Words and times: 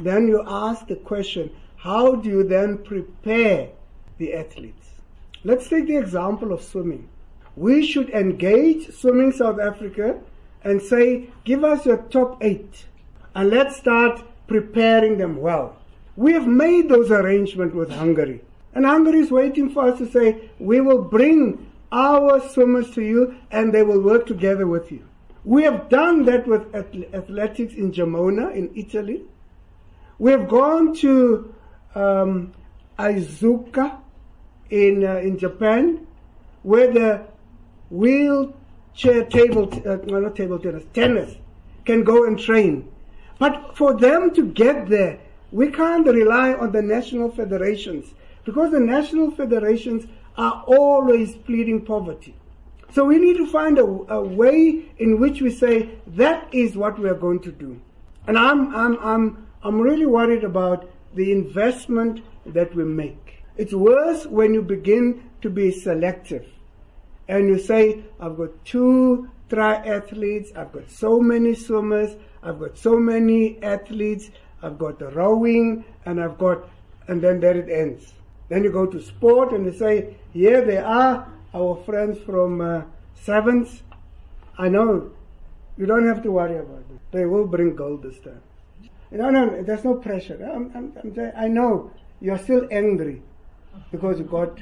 then 0.00 0.28
you 0.28 0.42
ask 0.46 0.86
the 0.86 0.96
question, 0.96 1.50
how 1.76 2.16
do 2.16 2.28
you 2.28 2.44
then 2.44 2.78
prepare 2.78 3.68
the 4.18 4.34
athletes? 4.34 4.88
Let's 5.44 5.68
take 5.68 5.86
the 5.86 5.96
example 5.96 6.52
of 6.52 6.62
swimming. 6.62 7.08
We 7.56 7.84
should 7.86 8.10
engage 8.10 8.94
Swimming 8.94 9.32
South 9.32 9.58
Africa 9.58 10.20
and 10.62 10.80
say, 10.80 11.28
give 11.44 11.64
us 11.64 11.86
your 11.86 11.96
top 11.96 12.42
eight 12.42 12.86
and 13.34 13.50
let's 13.50 13.76
start 13.76 14.22
preparing 14.46 15.18
them 15.18 15.36
well. 15.40 15.76
We 16.16 16.32
have 16.32 16.46
made 16.46 16.88
those 16.88 17.10
arrangements 17.10 17.74
with 17.74 17.90
Hungary. 17.90 18.42
And 18.74 18.84
Hungary 18.84 19.20
is 19.20 19.30
waiting 19.30 19.70
for 19.70 19.88
us 19.88 19.98
to 19.98 20.10
say, 20.10 20.50
we 20.58 20.80
will 20.80 21.02
bring 21.02 21.70
our 21.92 22.40
swimmers 22.48 22.90
to 22.92 23.02
you 23.02 23.36
and 23.50 23.72
they 23.72 23.82
will 23.82 24.00
work 24.00 24.26
together 24.26 24.66
with 24.66 24.92
you. 24.92 25.06
We 25.44 25.62
have 25.62 25.88
done 25.88 26.24
that 26.26 26.46
with 26.46 26.74
athletics 26.74 27.74
in 27.74 27.92
Gemona 27.92 28.54
in 28.54 28.70
Italy. 28.74 29.22
We 30.20 30.32
have 30.32 30.48
gone 30.48 30.94
to 30.96 31.54
um, 31.94 32.52
Iizuka 32.98 33.98
in, 34.68 35.02
uh, 35.02 35.16
in 35.16 35.38
Japan 35.38 36.06
where 36.62 36.92
the 36.92 37.26
wheelchair 37.88 39.24
table, 39.24 39.66
t- 39.66 39.82
uh, 39.88 39.96
not 39.96 40.36
table 40.36 40.58
tennis, 40.58 40.84
tennis 40.92 41.36
can 41.86 42.04
go 42.04 42.26
and 42.26 42.38
train. 42.38 42.86
But 43.38 43.74
for 43.78 43.98
them 43.98 44.34
to 44.34 44.44
get 44.44 44.90
there, 44.90 45.20
we 45.52 45.70
can't 45.70 46.06
rely 46.06 46.52
on 46.52 46.70
the 46.72 46.82
national 46.82 47.30
federations 47.30 48.12
because 48.44 48.72
the 48.72 48.80
national 48.80 49.30
federations 49.30 50.04
are 50.36 50.62
always 50.66 51.34
pleading 51.34 51.86
poverty. 51.86 52.34
So 52.92 53.06
we 53.06 53.16
need 53.16 53.38
to 53.38 53.46
find 53.46 53.78
a, 53.78 53.84
a, 53.84 54.20
way 54.20 54.84
in 54.98 55.18
which 55.18 55.40
we 55.40 55.50
say 55.50 55.88
that 56.08 56.52
is 56.52 56.76
what 56.76 56.98
we 56.98 57.08
are 57.08 57.14
going 57.14 57.40
to 57.40 57.52
do. 57.52 57.80
And 58.26 58.36
I'm, 58.36 58.74
I'm, 58.76 58.98
I'm, 58.98 59.46
I'm 59.62 59.78
really 59.80 60.06
worried 60.06 60.44
about 60.44 60.88
the 61.14 61.32
investment 61.32 62.22
that 62.46 62.74
we 62.74 62.84
make. 62.84 63.42
It's 63.56 63.74
worse 63.74 64.26
when 64.26 64.54
you 64.54 64.62
begin 64.62 65.30
to 65.42 65.50
be 65.50 65.70
selective 65.70 66.46
and 67.28 67.48
you 67.48 67.58
say, 67.58 68.02
I've 68.18 68.36
got 68.36 68.64
two 68.64 69.28
triathletes, 69.50 70.56
I've 70.56 70.72
got 70.72 70.90
so 70.90 71.20
many 71.20 71.54
swimmers, 71.54 72.16
I've 72.42 72.58
got 72.58 72.78
so 72.78 72.96
many 72.96 73.62
athletes, 73.62 74.30
I've 74.62 74.78
got 74.78 75.00
rowing, 75.14 75.84
and 76.06 76.22
I've 76.22 76.38
got, 76.38 76.68
and 77.08 77.20
then 77.20 77.40
there 77.40 77.56
it 77.56 77.68
ends. 77.68 78.14
Then 78.48 78.64
you 78.64 78.72
go 78.72 78.86
to 78.86 79.00
sport 79.00 79.52
and 79.52 79.66
you 79.66 79.72
say, 79.72 80.16
here 80.32 80.64
they 80.64 80.78
are, 80.78 81.28
our 81.54 81.76
friends 81.84 82.18
from 82.20 82.60
uh, 82.60 82.82
Sevens. 83.14 83.82
I 84.58 84.68
know 84.68 85.10
you 85.76 85.86
don't 85.86 86.06
have 86.06 86.22
to 86.22 86.30
worry 86.30 86.56
about 86.56 86.84
it. 86.90 87.00
They 87.12 87.26
will 87.26 87.46
bring 87.46 87.76
gold 87.76 88.02
this 88.02 88.18
time. 88.20 88.42
No, 89.10 89.30
no, 89.30 89.62
there's 89.62 89.84
no 89.84 89.94
pressure. 89.94 90.38
I'm, 90.42 90.70
I'm, 90.74 90.92
I'm 91.02 91.32
I 91.36 91.48
know 91.48 91.90
you're 92.20 92.38
still 92.38 92.68
angry 92.70 93.22
because 93.90 94.18
you 94.18 94.24
got 94.24 94.60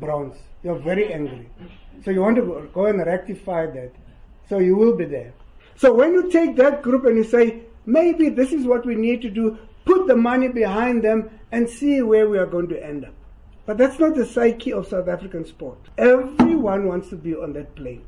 bronze. 0.00 0.36
You're 0.62 0.78
very 0.78 1.12
angry. 1.12 1.48
So 2.04 2.10
you 2.10 2.20
want 2.22 2.36
to 2.36 2.70
go 2.72 2.86
and 2.86 2.98
rectify 3.04 3.66
that. 3.66 3.92
So 4.48 4.58
you 4.58 4.76
will 4.76 4.96
be 4.96 5.04
there. 5.04 5.34
So 5.76 5.92
when 5.92 6.12
you 6.12 6.30
take 6.30 6.56
that 6.56 6.82
group 6.82 7.04
and 7.04 7.16
you 7.16 7.24
say, 7.24 7.62
maybe 7.84 8.28
this 8.28 8.52
is 8.52 8.66
what 8.66 8.86
we 8.86 8.94
need 8.94 9.20
to 9.22 9.30
do, 9.30 9.58
put 9.84 10.06
the 10.06 10.16
money 10.16 10.48
behind 10.48 11.02
them 11.02 11.30
and 11.52 11.68
see 11.68 12.00
where 12.02 12.28
we 12.28 12.38
are 12.38 12.46
going 12.46 12.68
to 12.68 12.82
end 12.82 13.04
up. 13.04 13.14
But 13.66 13.78
that's 13.78 13.98
not 13.98 14.14
the 14.14 14.26
psyche 14.26 14.72
of 14.72 14.86
South 14.86 15.08
African 15.08 15.44
sport. 15.44 15.78
Everyone 15.98 16.86
wants 16.86 17.08
to 17.10 17.16
be 17.16 17.34
on 17.34 17.52
that 17.54 17.74
plane. 17.74 18.04